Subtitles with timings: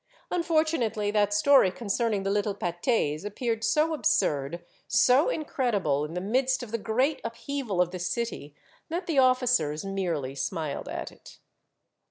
[0.31, 6.19] Unfortunately, that story concerning the little pat^s appeared so ab surd, so incredible, in the
[6.21, 8.55] midst of the great upheaval of the city,
[8.89, 11.37] that the officers merely smiled at it.